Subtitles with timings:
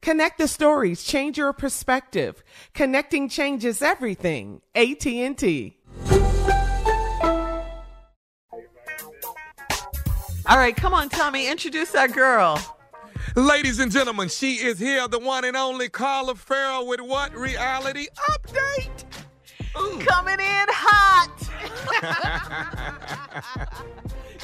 [0.00, 2.42] Connect the stories, change your perspective.
[2.74, 4.60] Connecting changes everything.
[4.74, 5.76] AT&T.
[10.50, 12.58] All right, come on, Tommy, introduce that girl.
[13.34, 18.06] Ladies and gentlemen, she is here, the one and only Carla Ferrell with what reality
[18.30, 19.04] update?
[19.78, 19.98] Ooh.
[19.98, 20.67] Coming in hot.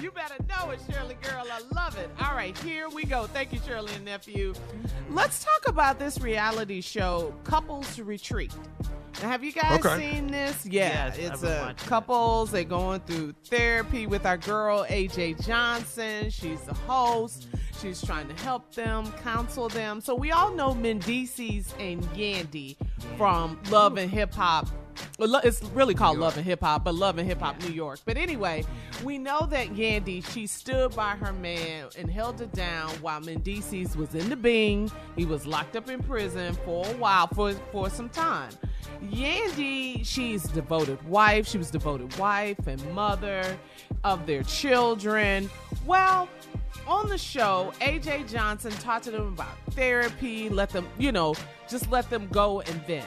[0.00, 1.44] You better know it, Shirley girl.
[1.50, 2.08] I love it.
[2.20, 3.26] All right, here we go.
[3.26, 4.54] Thank you, Shirley and nephew.
[5.10, 8.52] Let's talk about this reality show, Couples Retreat.
[9.22, 10.12] Now, have you guys Okay.
[10.14, 10.64] seen this?
[10.64, 12.50] Yeah, Yes, it's a couples.
[12.50, 16.30] They're going through therapy with our girl AJ Johnson.
[16.30, 17.48] She's the host.
[17.82, 20.00] She's trying to help them, counsel them.
[20.00, 22.76] So we all know Mendeecees and Yandy
[23.18, 24.68] from Love and Hip Hop.
[25.18, 28.00] Well, It's really called Love and Hip Hop, but Love and Hip Hop New York.
[28.04, 28.64] But anyway,
[29.04, 33.96] we know that Yandy, she stood by her man and held it down while Mendeecees
[33.96, 34.90] was in the Bing.
[35.16, 38.50] He was locked up in prison for a while, for, for some time.
[39.04, 41.46] Yandy, she's devoted wife.
[41.46, 43.58] She was devoted wife and mother
[44.04, 45.50] of their children.
[45.86, 46.28] Well,
[46.86, 51.34] on the show, AJ Johnson talked to them about therapy, let them, you know,
[51.68, 53.06] just let them go and vent.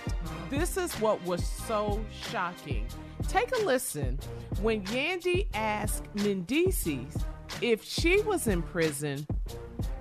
[0.50, 2.88] This is what was so shocking.
[3.28, 4.20] Take a listen
[4.62, 7.24] when Yandy asked Mendeecees
[7.62, 9.26] if she was in prison,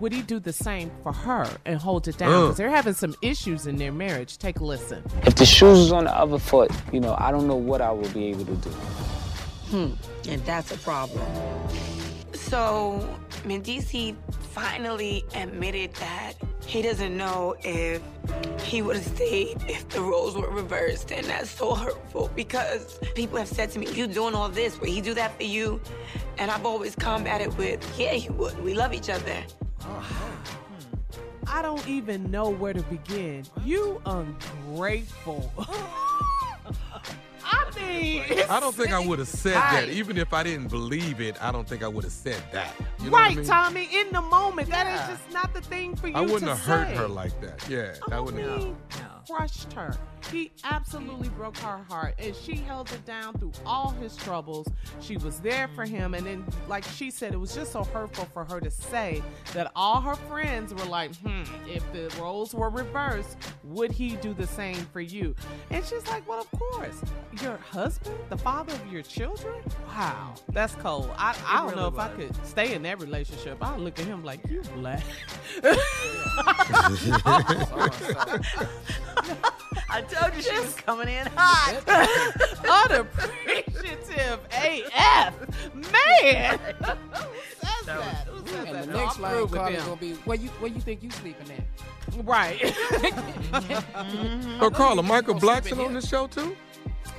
[0.00, 2.42] would he do the same for her and hold it down?
[2.42, 4.38] Because they're having some issues in their marriage.
[4.38, 5.02] Take a listen.
[5.24, 7.92] If the shoes was on the other foot, you know, I don't know what I
[7.92, 8.70] would be able to do.
[8.70, 9.92] Hmm,
[10.28, 11.24] and that's a problem.
[12.32, 13.08] So,
[13.44, 14.16] Mendici
[14.50, 16.34] finally admitted that
[16.66, 18.02] he doesn't know if
[18.62, 21.12] he would have stayed if the roles were reversed.
[21.12, 24.88] And that's so hurtful because people have said to me, You doing all this, would
[24.88, 25.80] he do that for you?
[26.38, 28.58] And I've always combated with, Yeah, he would.
[28.62, 29.36] We love each other.
[29.80, 30.00] Uh-huh.
[30.00, 31.48] Hmm.
[31.48, 33.44] I don't even know where to begin.
[33.64, 35.52] You ungrateful.
[37.82, 39.86] I I don't think I would have said Right.
[39.86, 39.88] that.
[39.90, 42.74] Even if I didn't believe it, I don't think I would have said that.
[42.98, 43.46] You know what I right, mean?
[43.46, 43.88] Tommy.
[43.92, 45.02] In the moment, that Yeah.
[45.02, 46.24] is just not the thing for you to say.
[46.24, 47.68] I wouldn't to have hurt her like that.
[47.68, 49.26] Yeah, I that wouldn't have.
[49.28, 49.96] crushed her.
[50.30, 54.68] He absolutely broke her heart, and she held it down through all his troubles.
[55.00, 58.26] She was there for him, and then, like she said, it was just so hurtful
[58.26, 59.22] for her to say
[59.52, 64.32] that all her friends were like, "Hmm, if the roles were reversed, would he do
[64.32, 65.34] the same for you?"
[65.70, 67.02] And she's like, "Well, of course.
[67.42, 69.62] Your husband, the father of your children.
[69.88, 71.10] Wow, that's cold.
[71.16, 73.58] I, I don't really know if I could stay in that relationship.
[73.60, 75.02] I'd look at him like, you black."
[79.94, 81.82] I told you she was coming in hot.
[82.90, 85.34] Unappreciative AF.
[85.74, 86.58] Man.
[86.58, 87.24] Who
[87.60, 88.26] says that?
[88.26, 88.86] Who says And that?
[88.86, 91.46] the next I'm line through with gonna be where you where you think you sleeping
[91.50, 92.24] at?
[92.24, 92.58] Right.
[92.60, 93.84] So,
[94.60, 96.56] oh, Carla, Michael you Blackson on the show too?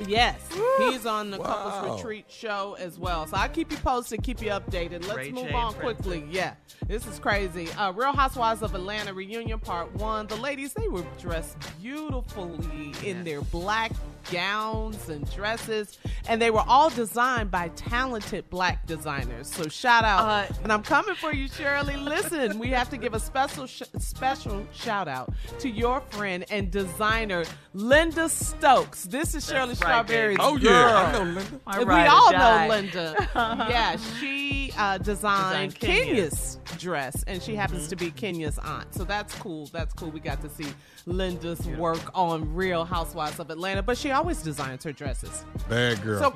[0.08, 0.40] Yes,
[0.80, 1.46] he's on the Wow.
[1.46, 3.28] Couples Retreat show as well.
[3.28, 5.06] So I'll keep you posted, keep you updated.
[5.08, 6.02] Let's Ray move J on and Prince.
[6.02, 6.26] quickly.
[6.30, 6.56] Yeah,
[6.88, 7.70] this is crazy.
[7.74, 10.28] Uh, Real Housewives of Atlanta reunion part one.
[10.28, 13.92] The ladies, they were dressed beautifully in their black
[14.32, 15.98] gowns and dresses,
[16.28, 19.48] and they were all designed by talented black designers.
[19.48, 21.96] So shout out, Uh, and I'm coming for you, Shirley.
[21.98, 26.72] Listen, we have to give a special sh- special shout out to your friend and
[26.72, 27.44] designer
[27.74, 29.04] Linda Stokes.
[29.04, 30.72] This is Shirley right, Strawberry's Oh girl.
[30.72, 31.62] yeah, I know Linda.
[31.66, 33.30] My we all know Linda.
[33.36, 36.60] yeah, she uh, designed Designed Kenya's.
[36.64, 38.94] Kenya's dress, and she happens to be Kenya's aunt.
[38.94, 39.68] So that's cool.
[39.68, 40.10] That's cool.
[40.12, 40.68] We got to see
[41.06, 45.46] Linda's work on Real Housewives of Atlanta, but she always designs her dresses.
[45.70, 46.20] Bad girl.
[46.20, 46.34] So,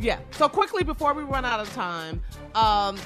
[0.00, 0.18] yeah.
[0.32, 2.22] So quickly before we run out of time,
[2.54, 2.96] um,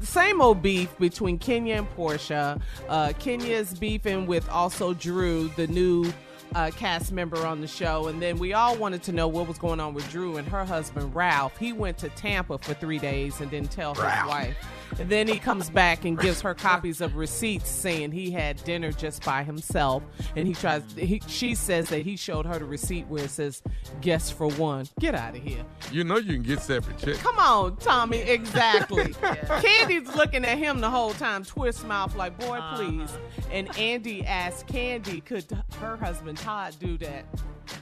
[0.00, 2.60] same old beef between Kenya and Porsha.
[2.88, 6.12] Uh, Kenya's beefing with also Drew, the new
[6.54, 9.58] uh, cast member on the show, and then we all wanted to know what was
[9.58, 11.56] going on with Drew and her husband Ralph.
[11.58, 14.56] He went to Tampa for three days and didn't tell his wife.
[14.98, 18.92] And then he comes back and gives her copies of receipts saying he had dinner
[18.92, 20.02] just by himself.
[20.36, 20.82] And he tries.
[20.96, 23.62] He, she says that he showed her the receipt where it says
[24.02, 25.64] "guest for one." Get out of here.
[25.90, 27.22] you know you can get separate checks.
[27.22, 28.18] Come on, Tommy.
[28.18, 29.04] Exactly.
[29.14, 33.10] Kandi's looking at him the whole time, twist mouth like, boy, please.
[33.50, 35.46] And Andy asked Kandi, could
[35.80, 37.24] her husband Todd do that?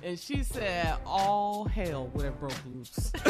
[0.03, 3.11] And she said, all hell would have broke loose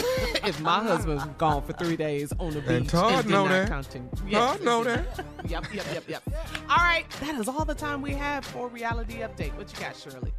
[0.44, 2.70] if my husband was gone for three days on the beach.
[2.70, 3.68] And Todd did know not that.
[3.68, 4.32] Continue.
[4.32, 5.24] Todd know that.
[5.48, 6.22] Yep, yep, yep, yep.
[6.68, 9.56] All right, that is all the time we have for reality update.
[9.56, 10.32] What you got, Shirley?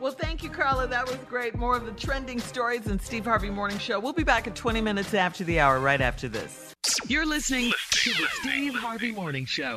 [0.00, 0.86] Well, thank you, Carla.
[0.88, 1.54] That was great.
[1.54, 4.00] More of the trending stories in Steve Harvey Morning Show.
[4.00, 6.74] We'll be back at 20 minutes after the hour, right after this.
[7.06, 9.76] You're listening to the Steve Harvey Morning Show.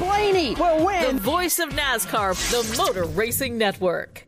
[0.01, 1.15] Blaney will win.
[1.15, 4.27] The voice of NASCAR, the Motor Racing Network.